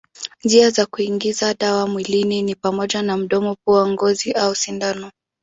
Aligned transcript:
Njia 0.43 0.69
za 0.69 0.85
kuingiza 0.85 1.53
dawa 1.53 1.87
mwilini 1.87 2.41
ni 2.41 2.55
pamoja 2.55 3.01
na 3.01 3.17
mdomo, 3.17 3.55
pua, 3.65 3.87
ngozi 3.87 4.31
au 4.31 4.55
sindano. 4.55 5.11